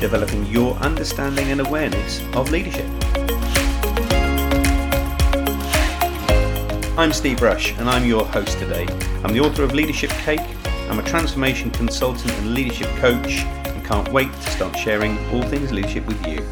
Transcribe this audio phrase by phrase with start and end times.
[0.00, 2.86] developing your understanding and awareness of leadership.
[6.98, 8.86] I'm Steve Rush, and I'm your host today.
[9.24, 10.40] I'm the author of Leadership Cake,
[10.88, 15.72] I'm a transformation consultant and leadership coach, and can't wait to start sharing all things
[15.72, 16.46] leadership with you.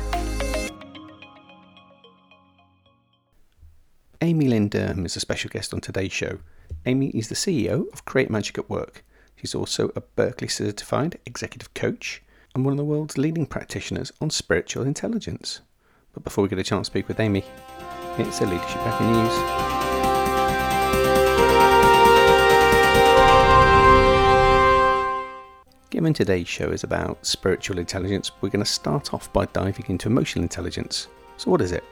[4.21, 6.39] Amy Lynn Durham is a special guest on today's show.
[6.87, 9.05] Amy is the CEO of Create Magic at Work.
[9.37, 12.23] She's also a Berkeley certified executive coach
[12.55, 15.61] and one of the world's leading practitioners on spiritual intelligence.
[16.13, 17.45] But before we get a chance to speak with Amy,
[18.17, 19.65] it's a Leadership Hacker News.
[25.91, 30.09] Given today's show is about spiritual intelligence, we're going to start off by diving into
[30.09, 31.09] emotional intelligence.
[31.37, 31.83] So, what is it?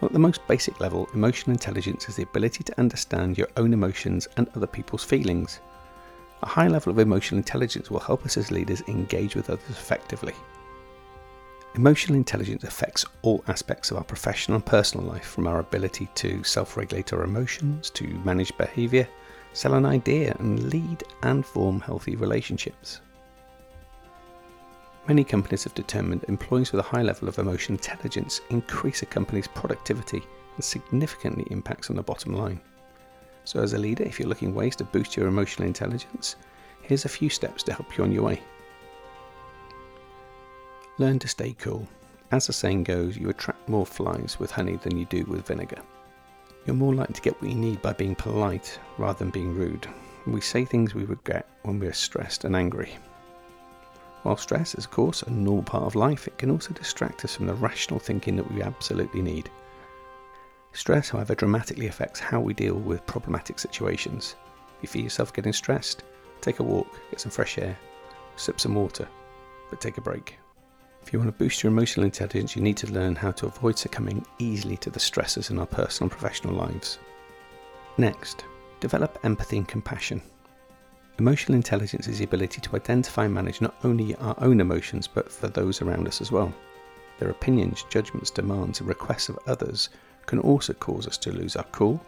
[0.00, 3.72] Well, at the most basic level, emotional intelligence is the ability to understand your own
[3.72, 5.60] emotions and other people's feelings.
[6.42, 10.34] A high level of emotional intelligence will help us as leaders engage with others effectively.
[11.74, 16.42] Emotional intelligence affects all aspects of our professional and personal life, from our ability to
[16.42, 19.06] self regulate our emotions, to manage behaviour,
[19.52, 23.00] sell an idea, and lead and form healthy relationships.
[25.08, 29.46] Many companies have determined employees with a high level of emotional intelligence increase a company's
[29.46, 30.22] productivity
[30.56, 32.60] and significantly impacts on the bottom line.
[33.46, 36.34] So, as a leader, if you're looking ways to boost your emotional intelligence,
[36.82, 38.42] here's a few steps to help you on your way.
[40.98, 41.86] Learn to stay cool.
[42.32, 45.80] As the saying goes, you attract more flies with honey than you do with vinegar.
[46.66, 49.86] You're more likely to get what you need by being polite rather than being rude.
[50.26, 52.96] We say things we regret when we're stressed and angry.
[54.24, 57.36] While stress is, of course, a normal part of life, it can also distract us
[57.36, 59.48] from the rational thinking that we absolutely need.
[60.76, 64.36] Stress, however, dramatically affects how we deal with problematic situations.
[64.76, 66.02] If you feel yourself getting stressed,
[66.42, 67.78] take a walk, get some fresh air,
[68.36, 69.08] sip some water,
[69.70, 70.38] but take a break.
[71.02, 73.78] If you want to boost your emotional intelligence, you need to learn how to avoid
[73.78, 76.98] succumbing easily to the stresses in our personal and professional lives.
[77.96, 78.44] Next,
[78.78, 80.20] develop empathy and compassion.
[81.18, 85.32] Emotional intelligence is the ability to identify and manage not only our own emotions but
[85.32, 86.52] for those around us as well.
[87.18, 89.88] Their opinions, judgments, demands, and requests of others
[90.26, 92.00] can also cause us to lose our cool.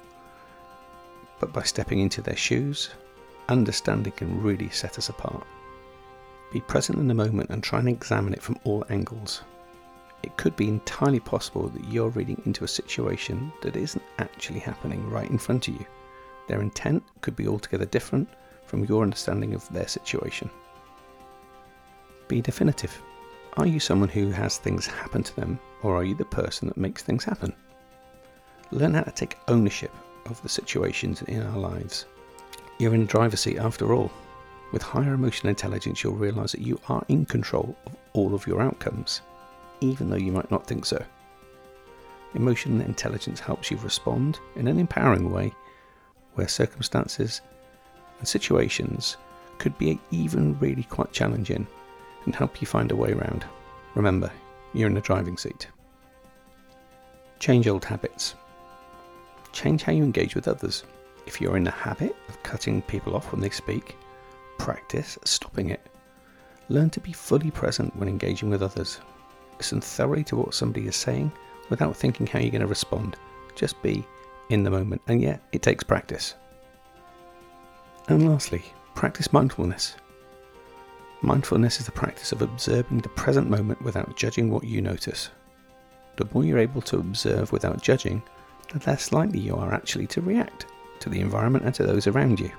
[1.40, 2.90] But by stepping into their shoes,
[3.48, 5.46] understanding can really set us apart.
[6.52, 9.42] Be present in the moment and try and examine it from all angles.
[10.22, 15.08] It could be entirely possible that you're reading into a situation that isn't actually happening
[15.08, 15.86] right in front of you.
[16.48, 18.28] Their intent could be altogether different
[18.64, 20.50] from your understanding of their situation.
[22.26, 23.00] Be definitive.
[23.56, 26.76] Are you someone who has things happen to them, or are you the person that
[26.76, 27.54] makes things happen?
[28.70, 29.92] Learn how to take ownership
[30.26, 32.04] of the situations in our lives.
[32.78, 34.10] You're in the driver's seat after all.
[34.72, 38.60] With higher emotional intelligence, you'll realize that you are in control of all of your
[38.60, 39.22] outcomes,
[39.80, 41.02] even though you might not think so.
[42.34, 45.52] Emotional intelligence helps you respond in an empowering way
[46.34, 47.40] where circumstances
[48.18, 49.16] and situations
[49.56, 51.66] could be even really quite challenging
[52.26, 53.46] and help you find a way around.
[53.94, 54.30] Remember,
[54.74, 55.68] you're in the driving seat.
[57.40, 58.34] Change old habits.
[59.58, 60.84] Change how you engage with others.
[61.26, 63.96] If you're in the habit of cutting people off when they speak,
[64.56, 65.84] practice stopping it.
[66.68, 69.00] Learn to be fully present when engaging with others.
[69.56, 71.32] Listen thoroughly to what somebody is saying
[71.70, 73.16] without thinking how you're going to respond.
[73.56, 74.06] Just be
[74.48, 76.36] in the moment, and yet it takes practice.
[78.06, 78.62] And lastly,
[78.94, 79.96] practice mindfulness.
[81.20, 85.30] Mindfulness is the practice of observing the present moment without judging what you notice.
[86.14, 88.22] The more you're able to observe without judging,
[88.70, 90.66] the less likely you are actually to react
[91.00, 92.50] to the environment and to those around you.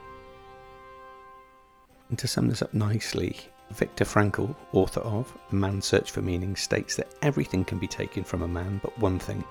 [2.10, 3.38] And to sum this up nicely,
[3.72, 8.42] Viktor Frankl, author of Man's Search for Meaning, states that everything can be taken from
[8.42, 9.44] a man but one thing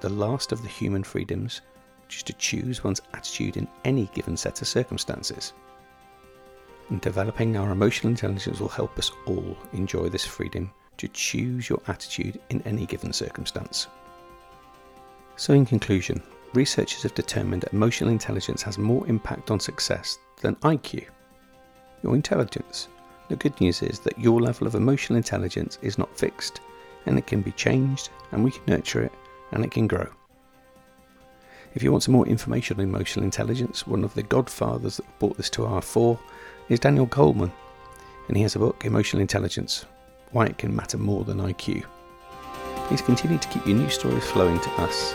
[0.00, 1.60] the last of the human freedoms,
[2.04, 5.52] which is to choose one's attitude in any given set of circumstances.
[6.88, 11.80] And developing our emotional intelligence will help us all enjoy this freedom to choose your
[11.86, 13.86] attitude in any given circumstance.
[15.36, 16.22] So, in conclusion,
[16.54, 21.06] researchers have determined that emotional intelligence has more impact on success than IQ.
[22.02, 22.88] Your intelligence,
[23.28, 26.60] The good news is that your level of emotional intelligence is not fixed,
[27.06, 29.12] and it can be changed, and we can nurture it,
[29.52, 30.06] and it can grow.
[31.74, 35.38] If you want some more information on emotional intelligence, one of the godfathers that brought
[35.38, 36.18] this to our fore
[36.68, 37.50] is Daniel Goleman,
[38.28, 39.86] and he has a book, Emotional Intelligence
[40.32, 41.84] Why It Can Matter More Than IQ.
[42.92, 45.14] Please continue to keep your news stories flowing to us.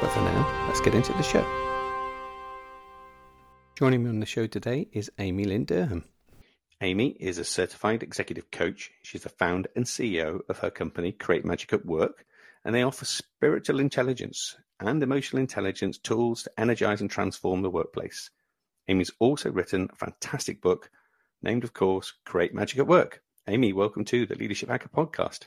[0.00, 1.46] But for now, let's get into the show.
[3.78, 6.02] Joining me on the show today is Amy Lynn Durham.
[6.80, 8.90] Amy is a certified executive coach.
[9.04, 12.26] She's the founder and CEO of her company, Create Magic at Work,
[12.64, 18.30] and they offer spiritual intelligence and emotional intelligence tools to energize and transform the workplace.
[18.88, 20.90] Amy's also written a fantastic book
[21.40, 23.22] named, of course, Create Magic at Work.
[23.46, 25.44] Amy, welcome to the Leadership Hacker podcast.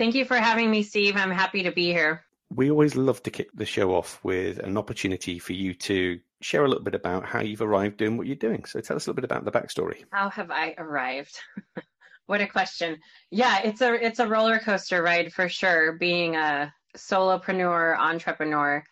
[0.00, 1.14] Thank you for having me, Steve.
[1.14, 2.24] I'm happy to be here.
[2.48, 6.64] We always love to kick the show off with an opportunity for you to share
[6.64, 8.64] a little bit about how you've arrived doing what you're doing.
[8.64, 10.04] So tell us a little bit about the backstory.
[10.10, 11.38] How have I arrived?
[12.26, 12.96] what a question.
[13.30, 15.98] Yeah, it's a it's a roller coaster ride for sure.
[15.98, 18.82] Being a solopreneur, entrepreneur.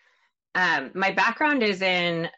[0.54, 2.28] Um, my background is in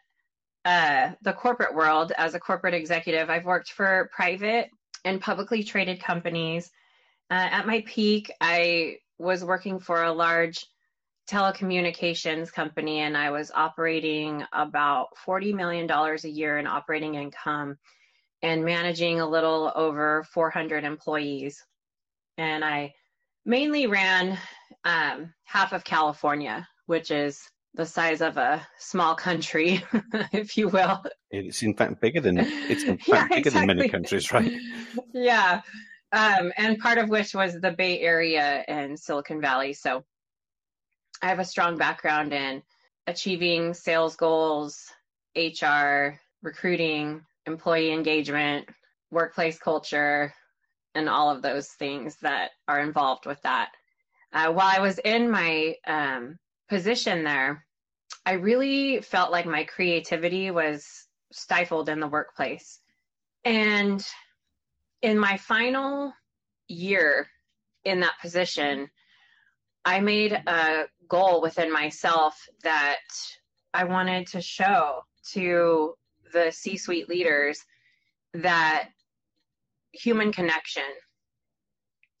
[0.63, 3.29] uh, the corporate world as a corporate executive.
[3.29, 4.69] I've worked for private
[5.03, 6.71] and publicly traded companies.
[7.31, 10.65] Uh, at my peak, I was working for a large
[11.29, 17.77] telecommunications company and I was operating about $40 million a year in operating income
[18.41, 21.63] and managing a little over 400 employees.
[22.37, 22.93] And I
[23.45, 24.37] mainly ran
[24.83, 27.41] um, half of California, which is
[27.75, 29.81] the size of a small country,
[30.33, 31.01] if you will.
[31.29, 33.67] It's in fact bigger than it's in fact yeah, bigger exactly.
[33.67, 34.51] than many countries, right?
[35.13, 35.61] yeah,
[36.11, 39.73] um, and part of which was the Bay Area and Silicon Valley.
[39.73, 40.03] So
[41.21, 42.63] I have a strong background in
[43.07, 44.91] achieving sales goals,
[45.35, 48.67] HR, recruiting, employee engagement,
[49.11, 50.33] workplace culture,
[50.95, 53.71] and all of those things that are involved with that.
[54.33, 56.37] Uh, while I was in my um,
[56.69, 57.65] position there,
[58.25, 62.79] I really felt like my creativity was stifled in the workplace.
[63.43, 64.05] And
[65.01, 66.13] in my final
[66.67, 67.27] year
[67.83, 68.89] in that position,
[69.83, 72.99] I made a goal within myself that
[73.73, 75.01] I wanted to show
[75.33, 75.95] to
[76.33, 77.59] the C suite leaders
[78.33, 78.89] that
[79.91, 80.83] human connection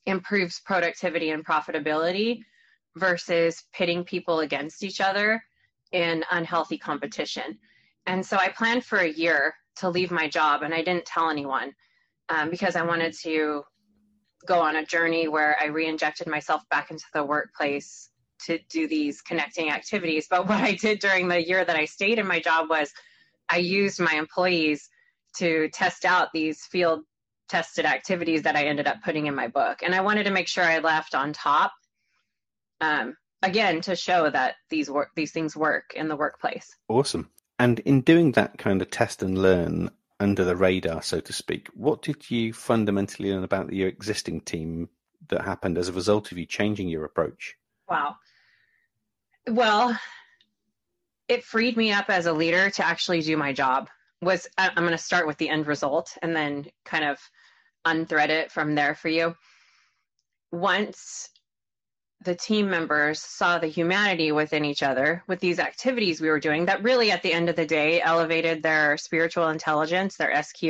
[0.05, 2.39] improves productivity and profitability
[2.97, 5.41] versus pitting people against each other
[5.91, 7.57] in unhealthy competition.
[8.07, 11.29] And so I planned for a year to leave my job, and I didn't tell
[11.29, 11.73] anyone
[12.31, 13.63] um, because I wanted to
[14.45, 18.09] go on a journey where I re injected myself back into the workplace
[18.45, 20.27] to do these connecting activities.
[20.29, 22.91] But what I did during the year that I stayed in my job was
[23.49, 24.89] I used my employees
[25.37, 27.01] to test out these field
[27.49, 29.79] tested activities that I ended up putting in my book.
[29.83, 31.73] And I wanted to make sure I left on top.
[32.79, 36.75] Um, again, to show that these work these things work in the workplace.
[36.87, 37.29] Awesome.
[37.59, 41.67] And in doing that kind of test and learn under the radar, so to speak,
[41.73, 44.87] what did you fundamentally learn about your existing team
[45.29, 47.55] that happened as a result of you changing your approach?
[47.89, 48.17] Wow.
[49.47, 49.99] Well,
[51.27, 53.89] it freed me up as a leader to actually do my job.
[54.21, 57.17] Was I'm going to start with the end result and then kind of
[57.85, 59.35] unthread it from there for you.
[60.51, 61.29] Once
[62.23, 66.65] the team members saw the humanity within each other with these activities we were doing
[66.65, 70.63] that really at the end of the day elevated their spiritual intelligence, their SQ,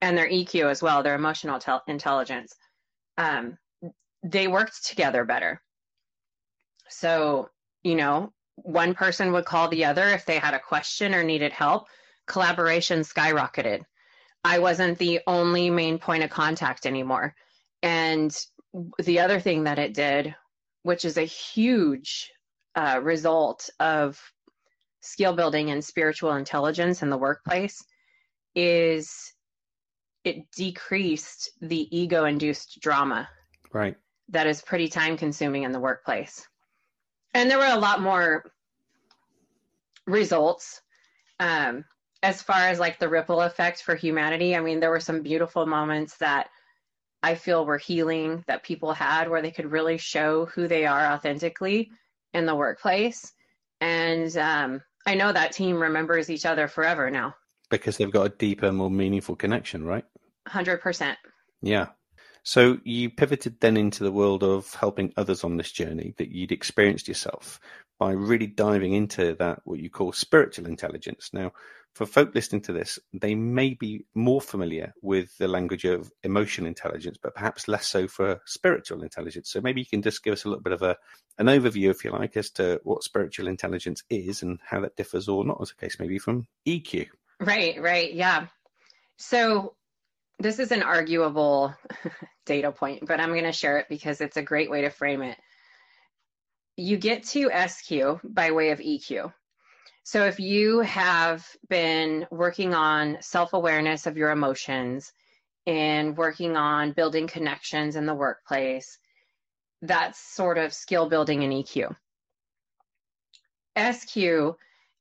[0.00, 2.54] and their EQ as well, their emotional tel- intelligence.
[3.18, 3.58] Um,
[4.22, 5.60] they worked together better.
[6.88, 7.50] So,
[7.82, 11.52] you know, one person would call the other if they had a question or needed
[11.52, 11.88] help.
[12.26, 13.82] Collaboration skyrocketed.
[14.44, 17.34] I wasn't the only main point of contact anymore.
[17.82, 18.36] And
[19.02, 20.34] the other thing that it did,
[20.82, 22.30] which is a huge
[22.74, 24.20] uh, result of
[25.00, 27.84] skill building and spiritual intelligence in the workplace,
[28.54, 29.32] is
[30.24, 33.28] it decreased the ego induced drama.
[33.72, 33.96] Right.
[34.30, 36.46] That is pretty time consuming in the workplace.
[37.32, 38.44] And there were a lot more
[40.06, 40.80] results.
[41.38, 41.84] Um,
[42.22, 45.64] as far as like the ripple effect for humanity, I mean, there were some beautiful
[45.64, 46.48] moments that
[47.26, 51.06] I feel were healing that people had where they could really show who they are
[51.06, 51.90] authentically
[52.32, 53.32] in the workplace.
[53.80, 57.34] And um, I know that team remembers each other forever now.
[57.68, 60.04] Because they've got a deeper, more meaningful connection, right?
[60.48, 61.16] 100%.
[61.62, 61.86] Yeah.
[62.44, 66.52] So you pivoted then into the world of helping others on this journey that you'd
[66.52, 67.58] experienced yourself.
[67.98, 71.30] By really diving into that, what you call spiritual intelligence.
[71.32, 71.52] Now,
[71.96, 76.68] for folk listening to this, they may be more familiar with the language of emotional
[76.68, 79.50] intelligence, but perhaps less so for spiritual intelligence.
[79.50, 80.96] So maybe you can just give us a little bit of a
[81.38, 85.26] an overview, if you like, as to what spiritual intelligence is and how that differs,
[85.26, 87.06] or not, as a case maybe from EQ.
[87.40, 88.48] Right, right, yeah.
[89.16, 89.74] So
[90.38, 91.74] this is an arguable
[92.44, 95.22] data point, but I'm going to share it because it's a great way to frame
[95.22, 95.38] it.
[96.76, 99.32] You get to SQ by way of EQ.
[100.02, 105.12] So if you have been working on self awareness of your emotions
[105.66, 108.98] and working on building connections in the workplace,
[109.82, 111.96] that's sort of skill building in EQ.
[113.76, 114.56] SQ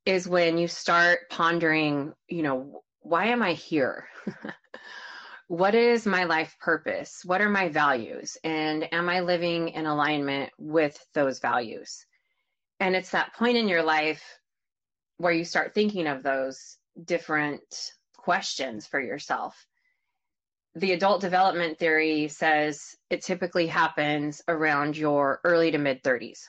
[0.05, 4.07] is when you start pondering, you know, why am I here?
[5.47, 7.21] what is my life purpose?
[7.23, 8.37] What are my values?
[8.43, 12.05] And am I living in alignment with those values?
[12.79, 14.23] And it's that point in your life
[15.17, 17.63] where you start thinking of those different
[18.17, 19.55] questions for yourself.
[20.75, 26.39] The adult development theory says it typically happens around your early to mid 30s.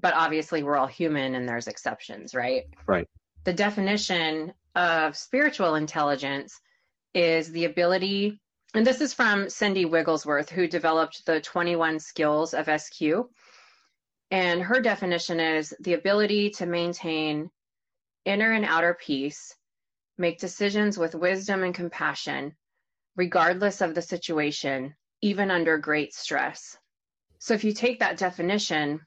[0.00, 2.64] But obviously, we're all human and there's exceptions, right?
[2.86, 3.08] Right.
[3.44, 6.60] The definition of spiritual intelligence
[7.14, 8.40] is the ability,
[8.74, 13.02] and this is from Cindy Wigglesworth, who developed the 21 skills of SQ.
[14.30, 17.50] And her definition is the ability to maintain
[18.24, 19.54] inner and outer peace,
[20.18, 22.54] make decisions with wisdom and compassion,
[23.16, 26.78] regardless of the situation, even under great stress.
[27.38, 29.00] So if you take that definition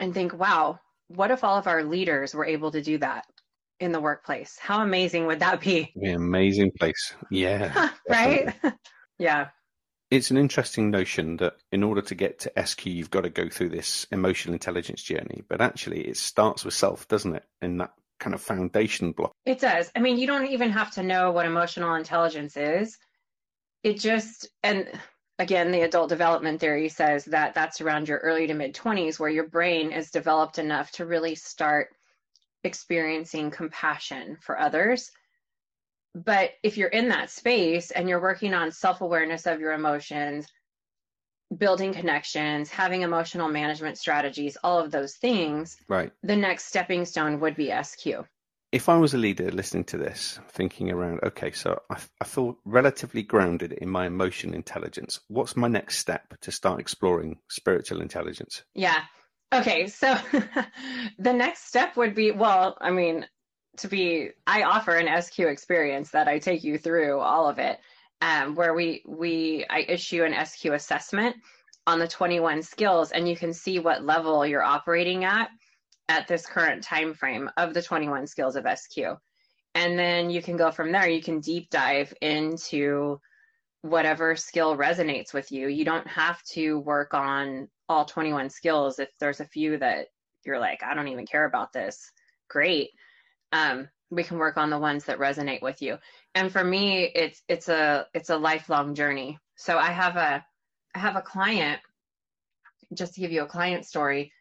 [0.00, 3.24] and think, wow, what if all of our leaders were able to do that
[3.82, 4.56] in the workplace?
[4.58, 5.92] How amazing would that be?
[5.96, 7.14] An amazing place.
[7.30, 7.90] Yeah.
[8.08, 8.54] right?
[9.18, 9.48] yeah.
[10.10, 13.48] It's an interesting notion that in order to get to SQ, you've got to go
[13.48, 15.42] through this emotional intelligence journey.
[15.48, 17.44] But actually, it starts with self, doesn't it?
[17.62, 19.32] In that kind of foundation block.
[19.44, 19.90] It does.
[19.96, 22.98] I mean, you don't even have to know what emotional intelligence is.
[23.82, 24.86] It just, and
[25.38, 29.30] again, the adult development theory says that that's around your early to mid 20s where
[29.30, 31.88] your brain is developed enough to really start
[32.64, 35.10] experiencing compassion for others
[36.14, 40.46] but if you're in that space and you're working on self awareness of your emotions,
[41.56, 46.12] building connections, having emotional management strategies, all of those things, right.
[46.22, 48.26] The next stepping stone would be SQ.
[48.72, 52.58] If I was a leader listening to this, thinking around, okay, so I, I feel
[52.64, 55.20] relatively grounded in my emotion intelligence.
[55.28, 58.62] What's my next step to start exploring spiritual intelligence?
[58.74, 59.02] Yeah.
[59.52, 60.16] Okay, so
[61.18, 63.26] the next step would be well, I mean,
[63.78, 67.78] to be i offer an sq experience that i take you through all of it
[68.20, 71.34] um, where we we i issue an sq assessment
[71.86, 75.48] on the 21 skills and you can see what level you're operating at
[76.10, 78.98] at this current time frame of the 21 skills of sq
[79.74, 81.08] and then you can go from there.
[81.08, 83.20] You can deep dive into
[83.80, 85.68] whatever skill resonates with you.
[85.68, 90.08] You don't have to work on all 21 skills if there's a few that
[90.44, 92.10] you're like i don't even care about this
[92.48, 92.90] great
[93.52, 95.98] um, we can work on the ones that resonate with you.
[96.34, 99.38] And for me, it's it's a it's a lifelong journey.
[99.56, 100.44] So I have a
[100.94, 101.80] I have a client,
[102.92, 104.32] just to give you a client story,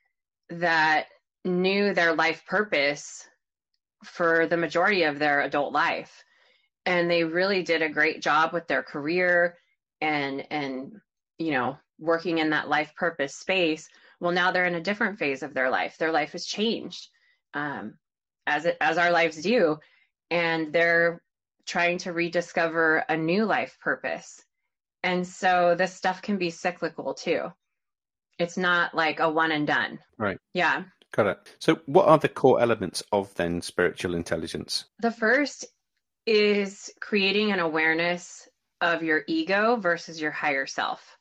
[0.49, 1.05] that
[1.45, 3.25] knew their life purpose
[4.03, 6.23] for the majority of their adult life.
[6.85, 9.57] And they really did a great job with their career
[10.01, 10.99] and and
[11.37, 13.87] you know, working in that life purpose space.
[14.19, 15.97] Well, now they're in a different phase of their life.
[15.97, 17.07] Their life has changed.
[17.53, 17.93] Um,
[18.47, 19.77] as it, as our lives do
[20.29, 21.21] and they're
[21.65, 24.43] trying to rediscover a new life purpose
[25.03, 27.47] and so this stuff can be cyclical too
[28.39, 32.29] it's not like a one and done right yeah got it so what are the
[32.29, 35.65] core elements of then spiritual intelligence the first
[36.25, 38.47] is creating an awareness
[38.79, 41.17] of your ego versus your higher self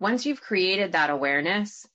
[0.00, 1.86] once you've created that awareness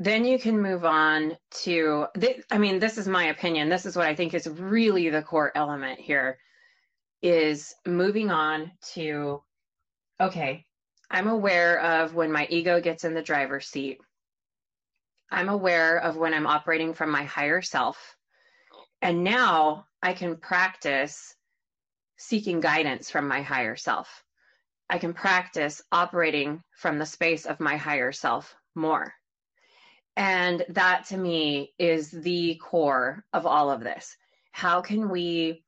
[0.00, 2.06] then you can move on to
[2.50, 3.68] i mean this is my opinion.
[3.68, 6.38] This is what i think is really the core element here
[7.22, 9.42] is moving on to
[10.18, 10.64] okay
[11.10, 13.98] i'm aware of when my ego gets in the driver's seat.
[15.30, 18.16] I'm aware of when i'm operating from my higher self.
[19.02, 21.34] And now i can practice
[22.16, 24.24] seeking guidance from my higher self
[24.90, 29.14] i can practice operating from the space of my higher self more
[30.16, 34.16] and that to me is the core of all of this.
[34.50, 35.64] How can we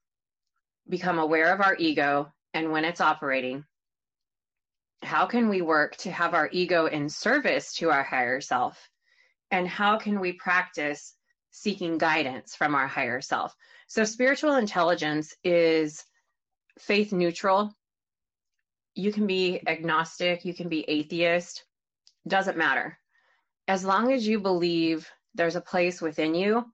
[0.89, 3.65] become aware of our ego and when it's operating?
[5.03, 8.91] How can we work to have our ego in service to our higher self?
[9.53, 11.15] and how can we practice
[11.53, 13.55] seeking guidance from our higher self.
[13.87, 16.03] So, spiritual intelligence is
[16.79, 17.77] faith neutral.
[18.95, 21.65] You can be agnostic, you can be atheist,
[22.27, 22.99] doesn't matter.
[23.69, 26.65] As long as you believe there's a place within you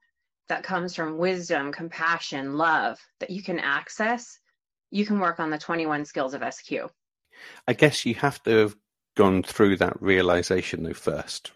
[0.48, 4.38] that comes from wisdom, compassion, love that you can access,
[4.90, 6.72] you can work on the 21 skills of SQ.
[7.66, 8.76] I guess you have to have
[9.16, 11.52] gone through that realization though first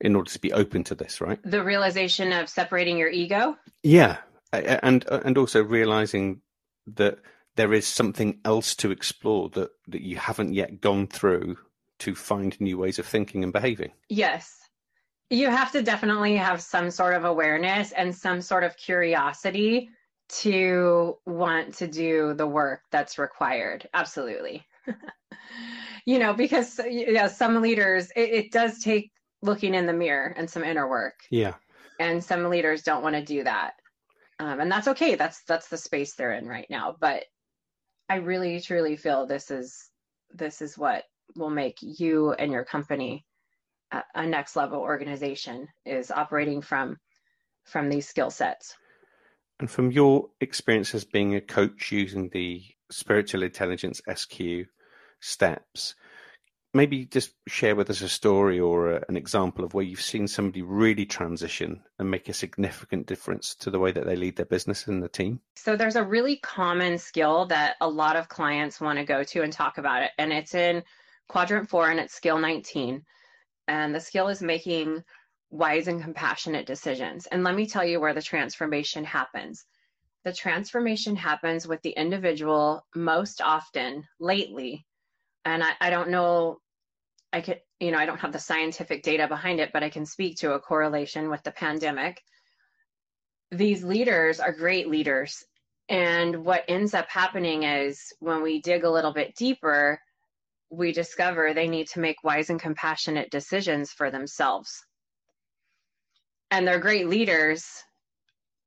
[0.00, 1.38] in order to be open to this, right?
[1.44, 3.56] The realization of separating your ego?
[3.82, 4.18] Yeah.
[4.52, 6.40] And uh, and also realizing
[6.86, 7.18] that
[7.56, 11.56] there is something else to explore that that you haven't yet gone through
[12.00, 13.92] to find new ways of thinking and behaving.
[14.08, 14.58] Yes.
[15.30, 19.88] You have to definitely have some sort of awareness and some sort of curiosity
[20.28, 23.88] to want to do the work that's required.
[23.94, 24.66] Absolutely.
[26.06, 30.48] you know, because yeah, some leaders, it, it does take looking in the mirror and
[30.48, 31.14] some inner work.
[31.30, 31.54] Yeah.
[32.00, 33.74] And some leaders don't want to do that.
[34.40, 35.14] Um, and that's okay.
[35.14, 36.96] That's that's the space they're in right now.
[36.98, 37.24] But
[38.08, 39.90] I really truly feel this is
[40.32, 41.04] this is what
[41.36, 43.24] will make you and your company
[43.92, 46.98] a, a next level organization is operating from
[47.64, 48.76] from these skill sets.
[49.60, 54.66] And from your experience as being a coach using the spiritual intelligence SQ
[55.20, 55.94] steps,
[56.74, 60.26] maybe just share with us a story or a, an example of where you've seen
[60.26, 64.44] somebody really transition and make a significant difference to the way that they lead their
[64.44, 65.40] business and the team?
[65.56, 69.42] So, there's a really common skill that a lot of clients want to go to
[69.42, 70.82] and talk about it, and it's in
[71.28, 73.02] quadrant four and it's skill 19.
[73.66, 75.02] And the skill is making
[75.50, 77.26] wise and compassionate decisions.
[77.26, 79.64] And let me tell you where the transformation happens.
[80.24, 84.84] The transformation happens with the individual most often lately.
[85.44, 86.58] And I, I don't know
[87.34, 90.06] I could, you know, I don't have the scientific data behind it, but I can
[90.06, 92.22] speak to a correlation with the pandemic.
[93.50, 95.42] These leaders are great leaders.
[95.88, 99.98] And what ends up happening is when we dig a little bit deeper,
[100.70, 104.84] we discover they need to make wise and compassionate decisions for themselves.
[106.52, 107.66] And they're great leaders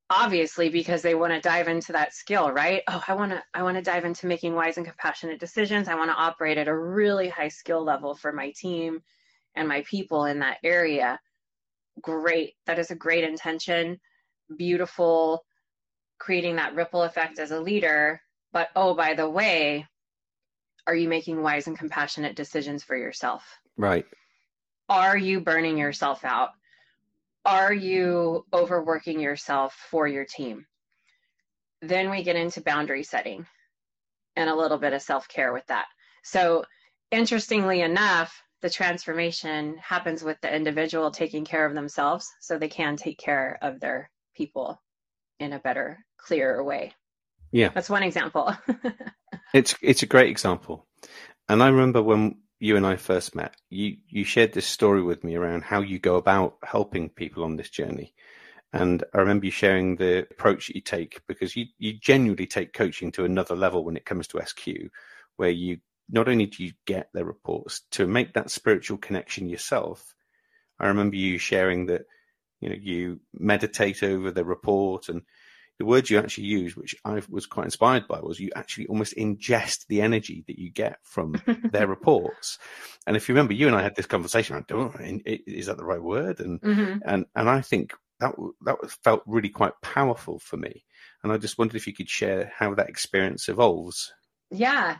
[0.10, 2.82] obviously because they want to dive into that skill right?
[2.88, 5.88] Oh i want to i want to dive into making wise and compassionate decisions.
[5.88, 9.02] I want to operate at a really high skill level for my team
[9.56, 11.20] and my people in that area.
[12.02, 14.00] Great that is a great intention.
[14.56, 15.44] Beautiful
[16.20, 18.22] creating that ripple effect as a leader.
[18.54, 19.86] But oh by the way
[20.88, 23.44] are you making wise and compassionate decisions for yourself?
[23.76, 24.06] Right.
[24.88, 26.52] Are you burning yourself out
[27.48, 30.66] are you overworking yourself for your team?
[31.82, 33.46] Then we get into boundary setting
[34.36, 35.86] and a little bit of self care with that.
[36.24, 36.66] So,
[37.10, 42.98] interestingly enough, the transformation happens with the individual taking care of themselves so they can
[42.98, 44.82] take care of their people
[45.40, 46.92] in a better, clearer way.
[47.52, 47.70] Yeah.
[47.70, 48.54] That's one example.
[49.54, 50.86] it's it's a great example.
[51.48, 55.24] And I remember when you and I first met, you you shared this story with
[55.24, 58.14] me around how you go about helping people on this journey.
[58.74, 62.74] And I remember you sharing the approach that you take because you, you genuinely take
[62.74, 64.68] coaching to another level when it comes to SQ,
[65.38, 65.78] where you
[66.10, 70.16] not only do you get their reports to make that spiritual connection yourself.
[70.80, 72.04] I remember you sharing that,
[72.60, 75.22] you know, you meditate over the report and
[75.80, 79.16] the words you actually use, which I was quite inspired by, was you actually almost
[79.16, 82.58] ingest the energy that you get from their reports.
[83.06, 84.56] And if you remember, you and I had this conversation
[85.26, 86.40] is that the right word?
[86.40, 87.00] And mm-hmm.
[87.06, 90.84] and and I think that that felt really quite powerful for me.
[91.24, 94.12] And I just wondered if you could share how that experience evolves.
[94.50, 94.98] Yeah.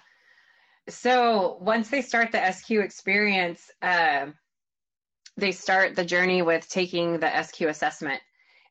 [0.90, 4.28] So once they start the SQ experience, uh,
[5.36, 8.22] they start the journey with taking the SQ assessment.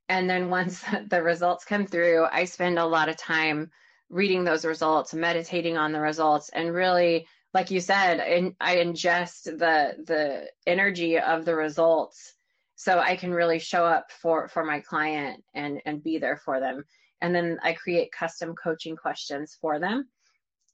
[0.09, 3.71] And then once the results come through, I spend a lot of time
[4.09, 9.45] reading those results, meditating on the results, and really, like you said, in, I ingest
[9.45, 12.35] the the energy of the results
[12.77, 16.61] so I can really show up for for my client and and be there for
[16.61, 16.85] them.
[17.21, 20.09] And then I create custom coaching questions for them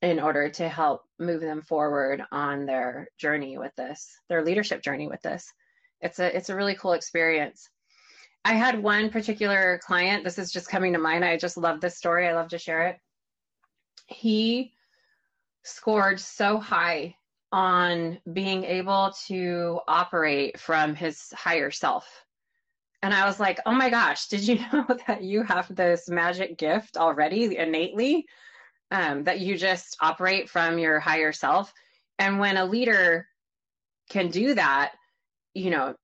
[0.02, 5.06] in order to help move them forward on their journey with this, their leadership journey
[5.06, 5.46] with this.
[6.00, 7.70] It's a it's a really cool experience.
[8.44, 11.24] I had one particular client, this is just coming to mind.
[11.24, 12.26] I just love this story.
[12.26, 12.98] I love to share it.
[14.06, 14.72] He
[15.62, 17.16] scored so high
[17.52, 22.24] on being able to operate from his higher self.
[23.02, 26.56] And I was like, oh my gosh, did you know that you have this magic
[26.58, 28.26] gift already innately?
[28.90, 31.72] Um, that you just operate from your higher self.
[32.18, 33.26] And when a leader
[34.10, 34.92] can do that,
[35.54, 35.94] you know,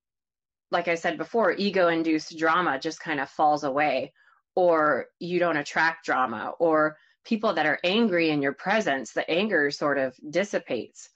[0.71, 4.13] like I said before, ego induced drama just kind of falls away,
[4.55, 9.71] or you don't attract drama, or people that are angry in your presence, the anger
[9.71, 11.11] sort of dissipates.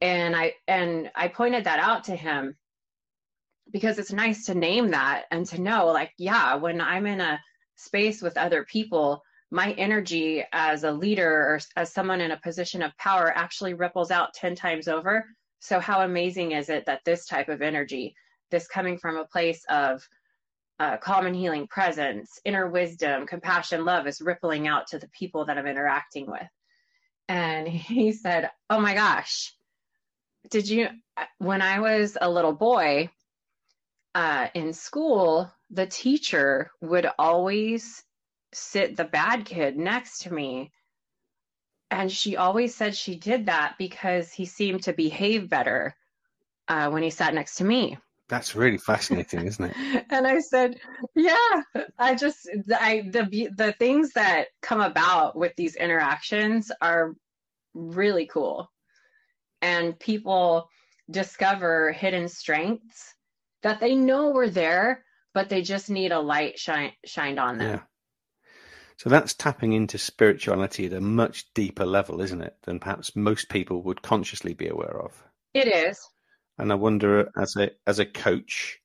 [0.00, 2.56] And I and I pointed that out to him
[3.70, 7.40] because it's nice to name that and to know like yeah, when I'm in a
[7.76, 12.82] space with other people, my energy as a leader or as someone in a position
[12.82, 15.26] of power actually ripples out 10 times over.
[15.60, 18.14] So how amazing is it that this type of energy
[18.50, 20.06] this coming from a place of
[20.78, 25.44] uh, calm and healing presence, inner wisdom, compassion, love is rippling out to the people
[25.44, 26.48] that I'm interacting with.
[27.28, 29.54] And he said, Oh my gosh,
[30.50, 30.88] did you,
[31.38, 33.10] when I was a little boy
[34.14, 38.02] uh, in school, the teacher would always
[38.52, 40.72] sit the bad kid next to me.
[41.90, 45.94] And she always said she did that because he seemed to behave better
[46.68, 47.98] uh, when he sat next to me.
[48.30, 50.06] That's really fascinating, isn't it?
[50.10, 50.76] and I said,
[51.16, 51.62] "Yeah,
[51.98, 57.14] I just I the the things that come about with these interactions are
[57.74, 58.70] really cool.
[59.60, 60.68] And people
[61.10, 63.14] discover hidden strengths
[63.62, 67.68] that they know were there, but they just need a light shine shined on them."
[67.68, 67.80] Yeah.
[68.96, 73.48] So that's tapping into spirituality at a much deeper level, isn't it, than perhaps most
[73.48, 75.24] people would consciously be aware of.
[75.52, 75.98] It is.
[76.60, 78.78] And I wonder, as a as a coach,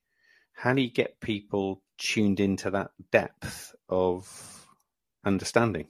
[0.54, 4.66] how do you get people tuned into that depth of
[5.24, 5.88] understanding?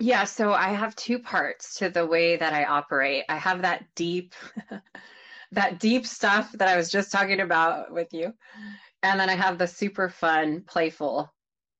[0.00, 3.24] Yeah, so I have two parts to the way that I operate.
[3.28, 4.34] I have that deep
[5.52, 8.32] that deep stuff that I was just talking about with you.
[9.02, 11.32] And then I have the super fun, playful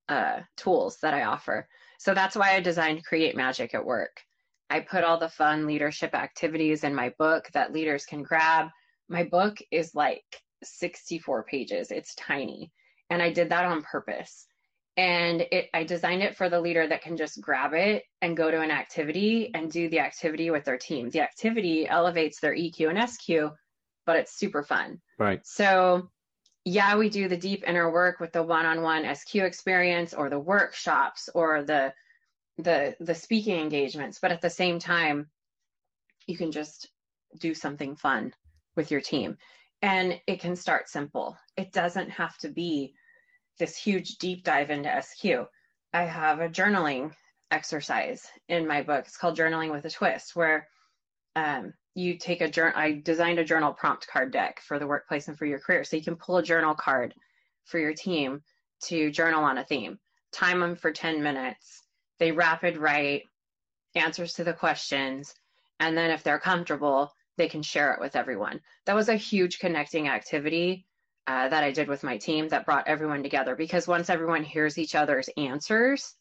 [0.09, 1.69] uh, tools that I offer.
[1.99, 4.23] So that's why I designed Create Magic at Work.
[4.71, 8.69] I put all the fun leadership activities in my book that leaders can grab
[9.11, 10.25] my book is like
[10.63, 11.91] 64 pages.
[11.91, 12.73] It's tiny.
[13.11, 14.47] And I did that on purpose.
[14.97, 18.51] And it I designed it for the leader that can just grab it and go
[18.51, 21.11] to an activity and do the activity with their team.
[21.11, 23.57] The activity elevates their EQ and SQ,
[24.07, 25.01] but it's super fun.
[25.19, 25.41] Right.
[25.45, 26.11] So
[26.65, 31.29] yeah, we do the deep inner work with the one-on-one SQ experience or the workshops
[31.35, 31.93] or the
[32.59, 35.31] the the speaking engagements, but at the same time,
[36.27, 36.91] you can just
[37.39, 38.35] do something fun
[38.77, 39.37] with your team.
[39.83, 41.37] And it can start simple.
[41.57, 42.95] It doesn't have to be
[43.59, 45.47] this huge deep dive into SQ.
[45.93, 47.13] I have a journaling
[47.51, 49.07] exercise in my book.
[49.07, 50.69] It's called Journaling with a Twist, where
[51.37, 52.75] um, you take a journal.
[52.77, 55.85] I designed a journal prompt card deck for the workplace and for your career.
[55.85, 57.15] So you can pull a journal card
[57.65, 58.43] for your team
[58.85, 59.99] to journal on a theme.
[60.33, 61.83] Time them for 10 minutes.
[62.19, 63.23] They rapid write
[63.95, 65.35] answers to the questions.
[65.81, 68.61] And then if they're comfortable, they can share it with everyone.
[68.87, 70.87] That was a huge connecting activity
[71.27, 74.79] uh, that I did with my team that brought everyone together because once everyone hears
[74.79, 76.15] each other's answers,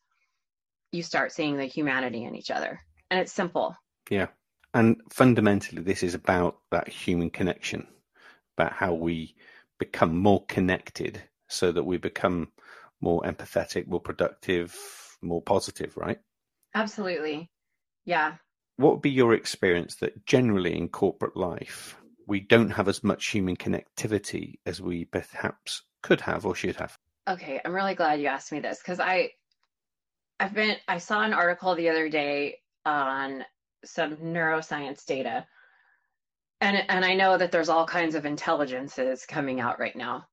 [0.91, 2.79] you start seeing the humanity in each other.
[3.09, 3.75] And it's simple.
[4.09, 4.27] Yeah.
[4.73, 7.87] And fundamentally, this is about that human connection,
[8.57, 9.35] about how we
[9.79, 12.49] become more connected so that we become
[13.01, 14.77] more empathetic, more productive,
[15.21, 16.19] more positive, right?
[16.75, 17.49] Absolutely.
[18.05, 18.35] Yeah
[18.79, 23.27] what would be your experience that generally in corporate life we don't have as much
[23.27, 26.97] human connectivity as we perhaps could have or should have?
[27.27, 29.31] Okay, I'm really glad you asked me this because I
[30.39, 33.43] I've been I saw an article the other day on
[33.83, 35.45] some neuroscience data.
[36.61, 40.25] And and I know that there's all kinds of intelligences coming out right now.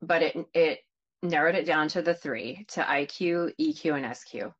[0.00, 0.78] But it it
[1.20, 4.54] narrowed it down to the three to IQ, EQ, and SQ.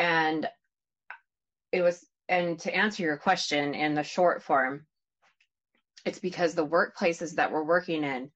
[0.00, 0.48] And
[1.70, 4.86] it was and to answer your question in the short form,
[6.04, 8.30] it's because the workplaces that we're working in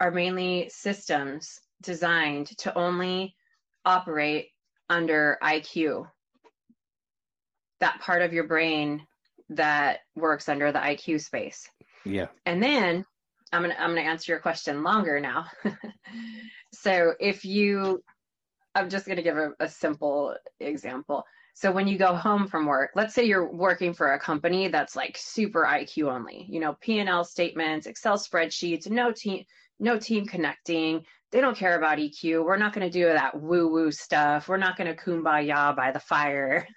[0.00, 3.34] are mainly systems designed to only
[3.84, 4.48] operate
[4.88, 6.06] under IQ.
[7.80, 9.06] That part of your brain
[9.50, 11.68] that works under the IQ space.
[12.04, 12.28] Yeah.
[12.46, 13.04] And then
[13.52, 15.46] I'm gonna I'm gonna answer your question longer now.
[16.72, 18.02] so if you
[18.74, 21.24] I'm just gonna give a, a simple example.
[21.54, 24.96] So when you go home from work, let's say you're working for a company that's
[24.96, 29.44] like super IQ only, you know, P&L statements, Excel spreadsheets, no team
[29.78, 31.04] no team connecting.
[31.32, 32.44] They don't care about EQ.
[32.44, 34.48] We're not going to do that woo woo stuff.
[34.48, 36.68] We're not going to kumbaya by the fire.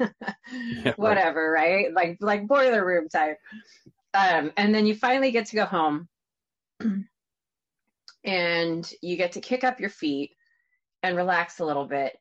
[0.51, 1.85] yeah, Whatever, right.
[1.85, 1.93] right?
[1.93, 3.37] Like like boiler room type.
[4.13, 6.07] Um, and then you finally get to go home
[8.23, 10.31] and you get to kick up your feet
[11.05, 12.17] and relax a little bit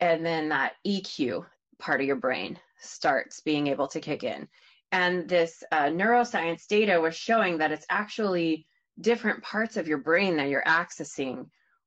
[0.00, 1.46] and then that EQ,
[1.78, 4.46] part of your brain starts being able to kick in.
[4.92, 8.66] And this uh, neuroscience data was showing that it's actually
[9.00, 11.46] different parts of your brain that you're accessing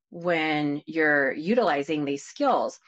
[0.10, 2.80] when you're utilizing these skills.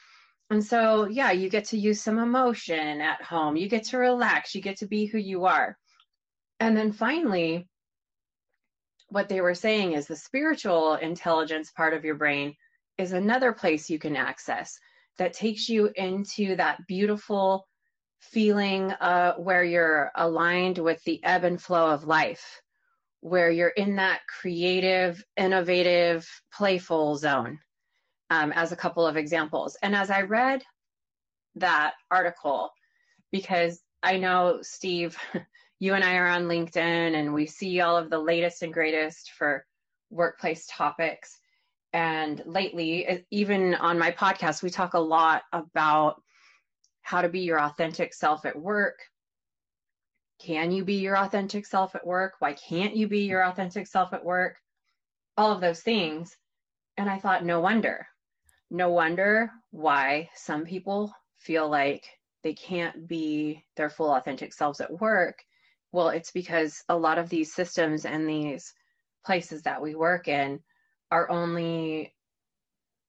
[0.49, 3.55] And so, yeah, you get to use some emotion at home.
[3.55, 4.53] You get to relax.
[4.53, 5.77] You get to be who you are.
[6.59, 7.67] And then finally,
[9.09, 12.55] what they were saying is the spiritual intelligence part of your brain
[13.01, 14.77] is another place you can access
[15.17, 17.67] that takes you into that beautiful
[18.19, 22.61] feeling uh, where you're aligned with the ebb and flow of life,
[23.19, 27.59] where you're in that creative, innovative, playful zone,
[28.29, 29.75] um, as a couple of examples.
[29.81, 30.63] And as I read
[31.55, 32.69] that article,
[33.31, 35.17] because I know, Steve,
[35.79, 39.31] you and I are on LinkedIn and we see all of the latest and greatest
[39.31, 39.65] for
[40.11, 41.40] workplace topics.
[41.93, 46.21] And lately, even on my podcast, we talk a lot about
[47.01, 48.99] how to be your authentic self at work.
[50.39, 52.35] Can you be your authentic self at work?
[52.39, 54.57] Why can't you be your authentic self at work?
[55.37, 56.35] All of those things.
[56.97, 58.07] And I thought, no wonder.
[58.69, 62.05] No wonder why some people feel like
[62.43, 65.43] they can't be their full authentic selves at work.
[65.91, 68.73] Well, it's because a lot of these systems and these
[69.25, 70.61] places that we work in
[71.11, 72.13] are only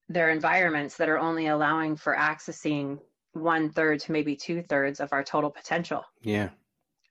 [0.09, 2.99] their environments that are only allowing for accessing
[3.31, 6.03] one third to maybe two thirds of our total potential.
[6.21, 6.49] Yeah.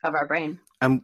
[0.05, 0.61] Of our brain.
[0.81, 1.03] And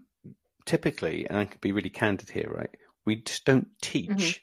[0.65, 2.71] typically, and I can be really candid here, right?
[3.05, 4.39] We just don't teach mm-hmm.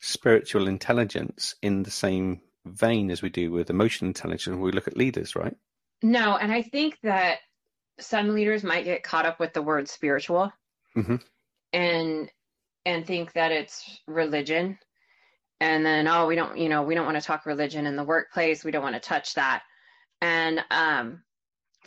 [0.00, 4.88] spiritual intelligence in the same vein as we do with emotional intelligence when we look
[4.88, 5.56] at leaders, right?
[6.02, 7.38] No, and I think that
[7.98, 10.52] some leaders might get caught up with the word spiritual
[10.96, 11.16] mm-hmm.
[11.72, 12.30] and
[12.84, 14.78] and think that it's religion
[15.60, 18.04] and then oh we don't you know we don't want to talk religion in the
[18.04, 19.62] workplace we don't want to touch that
[20.20, 21.22] and um,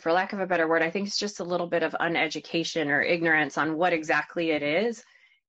[0.00, 2.86] for lack of a better word, I think it's just a little bit of uneducation
[2.88, 5.04] or ignorance on what exactly it is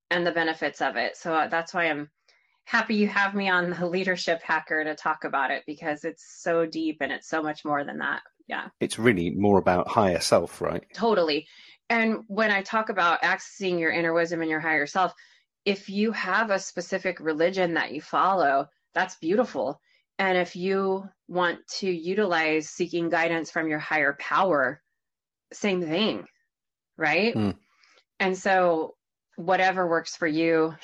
[0.10, 1.16] and the benefits of it.
[1.16, 2.10] So uh, that's why I'm
[2.66, 6.66] happy you have me on the leadership hacker to talk about it because it's so
[6.66, 8.22] deep and it's so much more than that.
[8.48, 8.68] Yeah.
[8.80, 10.84] It's really more about higher self, right?
[10.94, 11.48] Totally.
[11.90, 15.14] And when I talk about accessing your inner wisdom and your higher self,
[15.66, 19.80] if you have a specific religion that you follow, that's beautiful.
[20.20, 24.82] And if you want to utilize seeking guidance from your higher power,
[25.54, 26.26] same thing,
[26.98, 27.36] right?
[27.36, 27.56] Mm.
[28.20, 28.96] And so,
[29.36, 30.76] whatever works for you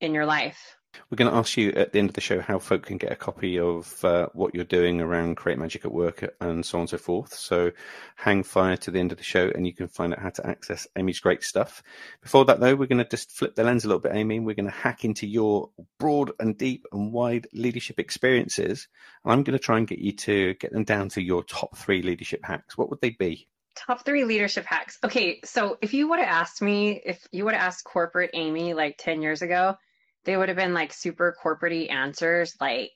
[0.00, 0.76] in your life.
[1.10, 3.12] We're going to ask you at the end of the show how folk can get
[3.12, 6.82] a copy of uh, what you're doing around Create Magic at Work and so on
[6.82, 7.34] and so forth.
[7.34, 7.72] So
[8.16, 10.46] hang fire to the end of the show and you can find out how to
[10.46, 11.82] access Amy's great stuff.
[12.22, 14.40] Before that, though, we're going to just flip the lens a little bit, Amy.
[14.40, 18.88] We're going to hack into your broad and deep and wide leadership experiences.
[19.24, 21.76] And I'm going to try and get you to get them down to your top
[21.76, 22.76] three leadership hacks.
[22.76, 23.48] What would they be?
[23.74, 24.98] Top three leadership hacks.
[25.02, 28.74] Okay, so if you would have asked me, if you would have asked corporate Amy
[28.74, 29.76] like 10 years ago,
[30.24, 32.92] they would have been like super corporate answers like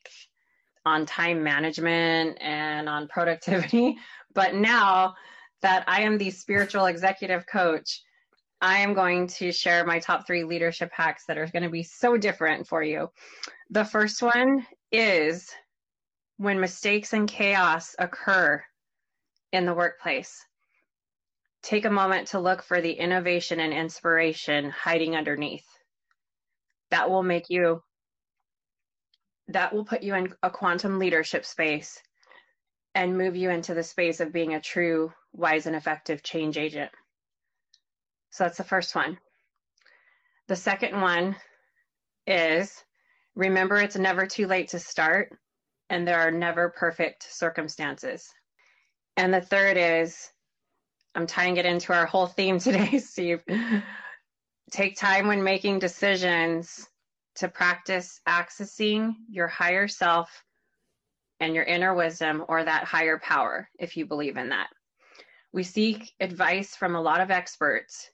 [0.85, 3.99] on time management and on productivity.
[4.35, 5.15] But now
[5.63, 8.03] that I am the spiritual executive coach,
[8.61, 11.83] I am going to share my top three leadership hacks that are going to be
[11.83, 13.09] so different for you.
[13.71, 15.51] The first one is
[16.37, 18.63] when mistakes and chaos occur
[19.53, 20.45] in the workplace,
[21.63, 25.65] take a moment to look for the innovation and inspiration hiding underneath
[26.91, 27.83] that will make you
[29.49, 32.03] that will put you in a quantum leadership space
[32.95, 36.91] and move you into the space of being a true wise and effective change agent.
[38.31, 39.19] So that's the first one.
[40.49, 41.37] The second one
[42.27, 42.73] is
[43.37, 45.31] remember it's never too late to start
[45.91, 48.29] and there are never perfect circumstances.
[49.17, 50.31] And the third is
[51.17, 53.43] i'm tying it into our whole theme today steve
[54.71, 56.89] Take time when making decisions
[57.37, 60.45] to practice accessing your higher self
[61.39, 64.69] and your inner wisdom or that higher power, if you believe in that.
[65.53, 68.11] We seek advice from a lot of experts.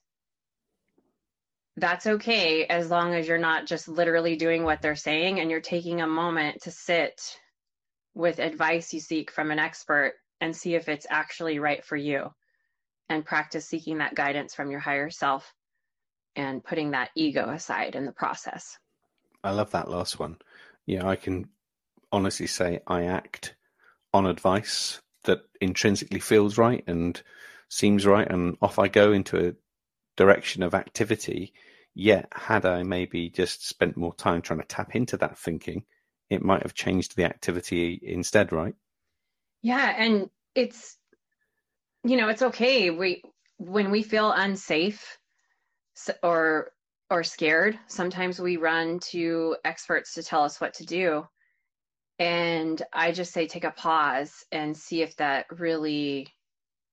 [1.77, 5.61] That's okay as long as you're not just literally doing what they're saying and you're
[5.61, 7.19] taking a moment to sit
[8.13, 12.31] with advice you seek from an expert and see if it's actually right for you
[13.09, 15.51] and practice seeking that guidance from your higher self
[16.35, 18.77] and putting that ego aside in the process.
[19.43, 20.37] I love that last one.
[20.85, 21.49] Yeah, I can
[22.11, 23.55] honestly say I act
[24.13, 27.21] on advice that intrinsically feels right and
[27.69, 29.53] seems right, and off I go into a
[30.15, 31.53] direction of activity.
[31.95, 35.83] Yet, had I maybe just spent more time trying to tap into that thinking,
[36.29, 38.73] it might have changed the activity instead, right?
[39.61, 40.97] Yeah, and it's
[42.03, 42.89] you know, it's okay.
[42.89, 43.23] We
[43.57, 45.17] when we feel unsafe
[46.21, 46.71] or
[47.09, 47.77] or scared.
[47.87, 51.27] Sometimes we run to experts to tell us what to do.
[52.19, 56.27] And I just say take a pause and see if that really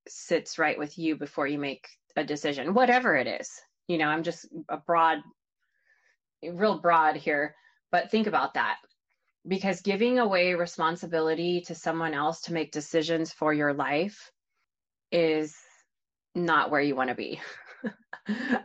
[0.09, 1.87] sits right with you before you make
[2.17, 3.51] a decision, whatever it is.
[3.89, 5.19] You know, I'm just a broad,
[6.43, 7.55] real broad here,
[7.91, 8.77] but think about that
[9.47, 14.31] because giving away responsibility to someone else to make decisions for your life
[15.11, 15.57] is
[16.35, 17.41] not where you want to be.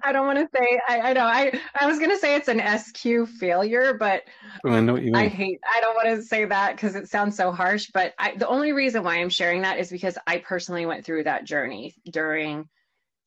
[0.03, 2.61] I don't want to say I, I know I I was gonna say it's an
[2.79, 4.23] SQ failure, but
[4.65, 5.15] I know what you mean.
[5.15, 7.89] I hate I don't want to say that because it sounds so harsh.
[7.93, 11.23] But I, the only reason why I'm sharing that is because I personally went through
[11.23, 12.67] that journey during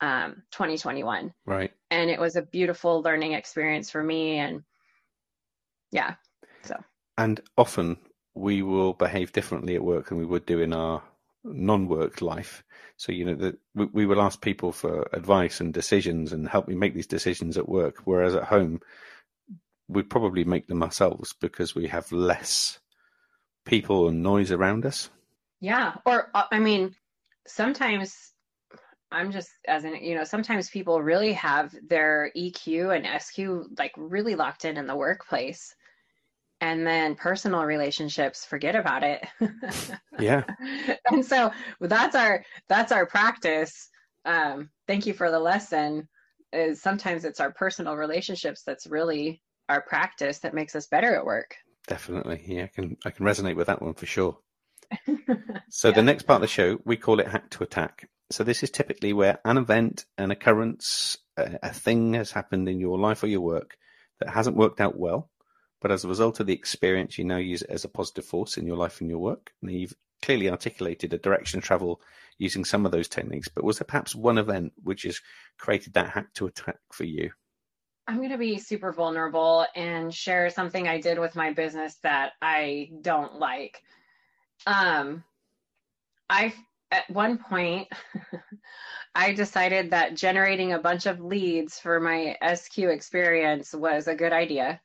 [0.01, 1.33] um, 2021.
[1.47, 1.73] Right.
[1.91, 4.63] And it was a beautiful learning experience for me, and
[5.91, 6.15] yeah,
[6.63, 6.77] so.
[7.17, 7.97] And often
[8.35, 11.03] we will behave differently at work than we would do in our
[11.45, 12.65] non-work life.
[12.97, 16.69] So you know that we, we will ask people for advice and decisions and help
[16.69, 18.81] me make these decisions at work, whereas at home
[19.89, 22.79] we probably make them ourselves because we have less
[23.65, 25.11] people and noise around us.
[25.61, 26.95] Yeah, or uh, I mean,
[27.47, 28.15] sometimes
[29.11, 33.93] I'm just as in you know sometimes people really have their EQ and SQ like
[33.97, 35.75] really locked in in the workplace
[36.61, 39.27] and then personal relationships forget about it.
[40.21, 40.43] Yeah.
[41.09, 43.89] And so that's our that's our practice.
[44.25, 46.09] Um thank you for the lesson.
[46.53, 51.25] Is sometimes it's our personal relationships that's really our practice that makes us better at
[51.25, 51.55] work.
[51.87, 52.43] Definitely.
[52.47, 54.39] Yeah i can i can resonate with that one for sure.
[55.71, 55.95] So yeah.
[55.95, 58.09] the next part of the show we call it hack to attack.
[58.31, 62.81] So this is typically where an event an occurrence a, a thing has happened in
[62.81, 63.77] your life or your work
[64.19, 65.31] that hasn't worked out well
[65.81, 68.57] but as a result of the experience, you now use it as a positive force
[68.57, 69.53] in your life and your work.
[69.63, 72.01] And you've clearly articulated a direction of travel
[72.39, 73.49] using some of those techniques.
[73.49, 75.21] But was there perhaps one event which has
[75.57, 77.31] created that hack to attack for you?
[78.09, 82.33] I'm going to be super vulnerable and share something I did with my business that
[82.41, 83.83] I don't like.
[84.67, 85.23] Um,
[86.31, 86.55] I
[86.91, 87.89] at one point
[89.15, 94.33] I decided that generating a bunch of leads for my SQ experience was a good
[94.33, 94.81] idea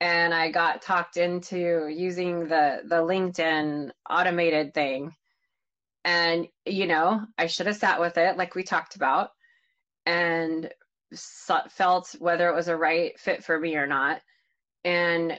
[0.00, 5.14] and I got talked into using the the LinkedIn automated thing.
[6.04, 9.30] And you know, I should have sat with it like we talked about
[10.04, 10.70] and
[11.70, 14.20] felt whether it was a right fit for me or not.
[14.84, 15.38] And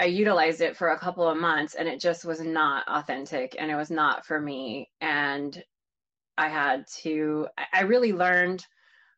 [0.00, 3.70] I utilized it for a couple of months and it just was not authentic and
[3.70, 4.90] it was not for me.
[5.00, 5.60] And
[6.36, 8.64] I had to, I really learned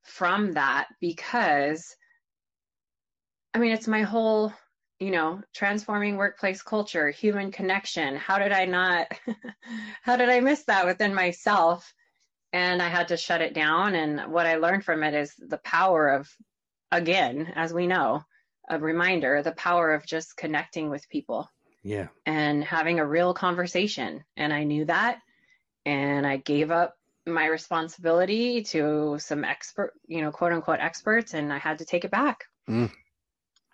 [0.04, 1.84] from that because
[3.54, 4.52] I mean, it's my whole,
[4.98, 8.16] you know, transforming workplace culture, human connection.
[8.16, 9.08] How did I not,
[10.02, 11.92] how did I miss that within myself?
[12.52, 13.94] And I had to shut it down.
[13.94, 16.28] And what I learned from it is the power of,
[16.90, 18.24] again, as we know,
[18.68, 21.48] a reminder, the power of just connecting with people.
[21.82, 22.08] Yeah.
[22.26, 24.24] And having a real conversation.
[24.36, 25.20] And I knew that.
[25.86, 31.52] And I gave up my responsibility to some expert, you know, quote unquote experts, and
[31.52, 32.44] I had to take it back.
[32.68, 32.90] Mm.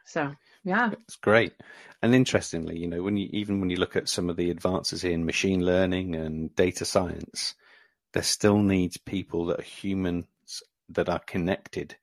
[0.07, 0.33] So
[0.65, 1.53] yeah, it's great.
[2.03, 5.05] And interestingly, you know, when you even when you look at some of the advances
[5.05, 7.55] in machine learning and data science,
[8.13, 10.27] there still needs people that are humans
[10.89, 11.97] that are connected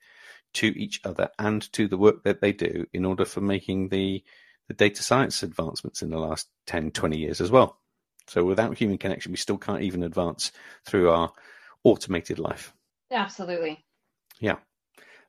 [0.54, 4.24] to each other and to the work that they do in order for making the
[4.68, 7.80] the data science advancements in the last 10 20 years as well.
[8.28, 10.52] So without human connection we still can't even advance
[10.86, 11.32] through our
[11.84, 12.74] automated life.
[13.12, 13.84] Absolutely.
[14.40, 14.58] Yeah.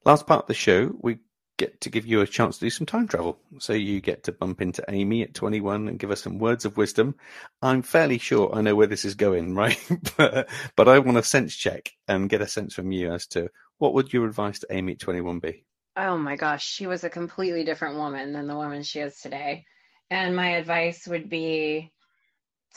[0.04, 1.18] Last part of the show we
[1.56, 3.38] get to give you a chance to do some time travel.
[3.58, 6.76] So you get to bump into Amy at 21 and give us some words of
[6.76, 7.14] wisdom.
[7.62, 9.78] I'm fairly sure I know where this is going, right?
[10.16, 13.50] but, but I want a sense check and get a sense from you as to
[13.78, 15.64] what would your advice to Amy at 21 be?
[15.96, 19.64] Oh my gosh, she was a completely different woman than the woman she is today.
[20.10, 21.92] And my advice would be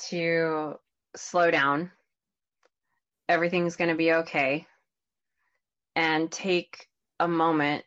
[0.10, 0.76] to
[1.16, 1.92] slow down.
[3.28, 4.68] Everything's going to be okay.
[5.96, 6.88] And take
[7.20, 7.84] a moment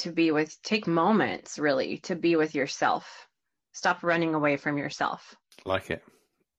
[0.00, 3.28] to be with take moments really to be with yourself.
[3.72, 5.34] Stop running away from yourself.
[5.64, 6.02] Like it.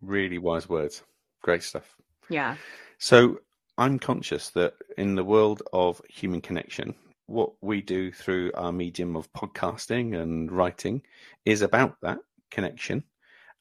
[0.02, 1.04] Really wise words.
[1.44, 1.96] Great stuff.
[2.30, 2.56] Yeah.
[2.98, 3.40] So
[3.78, 6.94] i'm conscious that in the world of human connection
[7.32, 11.02] what we do through our medium of podcasting and writing
[11.46, 12.20] is about that
[12.50, 13.04] connection.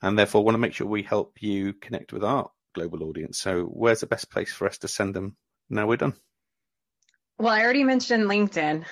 [0.03, 3.39] And therefore want to make sure we help you connect with our global audience.
[3.39, 5.37] So where's the best place for us to send them?
[5.68, 6.14] Now we're done
[7.41, 8.84] well, I already mentioned LinkedIn.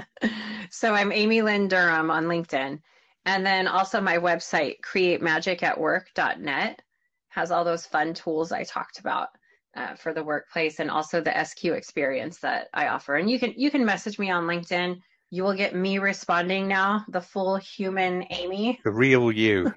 [0.70, 2.80] so I'm Amy Lynn Durham on LinkedIn.
[3.26, 6.82] And then also my website, createmagicatwork.net,
[7.30, 9.28] has all those fun tools I talked about.
[9.76, 13.16] uh, for the workplace and also the SQ experience that I offer.
[13.16, 14.98] And you can you can message me on LinkedIn.
[15.32, 18.80] You will get me responding now, the full human Amy.
[18.82, 19.72] The real you.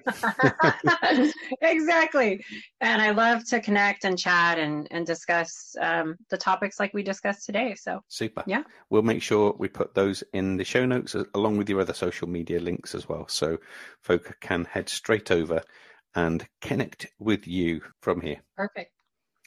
[1.60, 2.44] exactly.
[2.80, 7.04] And I love to connect and chat and, and discuss um, the topics like we
[7.04, 7.76] discussed today.
[7.76, 8.42] So super.
[8.48, 8.64] Yeah.
[8.90, 12.26] We'll make sure we put those in the show notes along with your other social
[12.26, 13.28] media links as well.
[13.28, 13.58] So
[14.02, 15.62] folk can head straight over
[16.16, 18.40] and connect with you from here.
[18.56, 18.90] Perfect.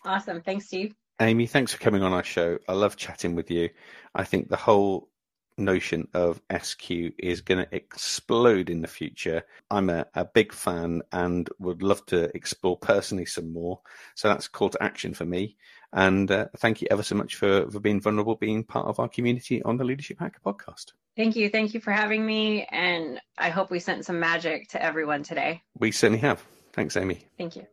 [0.06, 0.42] Awesome.
[0.42, 0.94] Thanks, Steve.
[1.20, 2.60] Amy, thanks for coming on our show.
[2.70, 3.70] I love chatting with you.
[4.16, 5.10] I think the whole
[5.58, 9.44] notion of SQ is going to explode in the future.
[9.72, 13.82] I'm a, a, big fan and would love to explore personally some more.
[14.16, 15.58] So that's call to action for me.
[15.94, 19.08] And uh, thank you ever so much for, for being vulnerable, being part of our
[19.08, 20.94] community on the Leadership Hacker podcast.
[21.16, 21.50] Thank you.
[21.50, 22.68] Thank you for having me.
[22.70, 25.64] And I hope we sent some magic to everyone today.
[25.80, 26.44] We certainly have.
[26.74, 27.26] Thanks, Amy.
[27.38, 27.66] Thank you.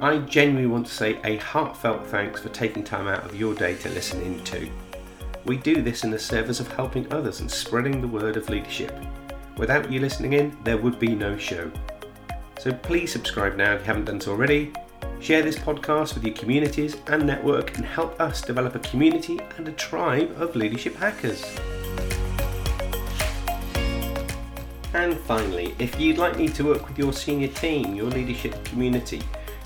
[0.00, 3.74] I genuinely want to say a heartfelt thanks for taking time out of your day
[3.76, 4.70] to listen in to.
[5.46, 8.92] We do this in the service of helping others and spreading the word of leadership.
[9.56, 11.70] Without you listening in, there would be no show.
[12.58, 14.72] So please subscribe now if you haven't done so already.
[15.18, 19.66] Share this podcast with your communities and network and help us develop a community and
[19.66, 21.42] a tribe of leadership hackers.
[24.92, 29.22] And finally, if you'd like me to work with your senior team, your leadership community,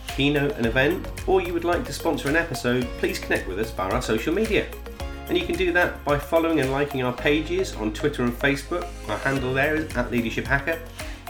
[0.09, 3.71] keynote an event, or you would like to sponsor an episode, please connect with us
[3.73, 4.67] via our social media.
[5.29, 8.87] And you can do that by following and liking our pages on Twitter and Facebook.
[9.09, 10.79] Our handle there is at Leadership Hacker.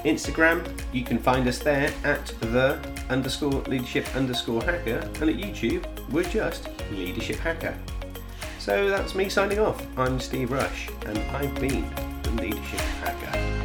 [0.05, 2.79] Instagram, you can find us there at the
[3.09, 4.99] underscore leadership underscore hacker.
[5.21, 7.77] And at YouTube, we're just Leadership Hacker.
[8.59, 9.87] So that's me signing off.
[9.99, 11.89] I'm Steve Rush, and I've been
[12.23, 13.64] the Leadership Hacker.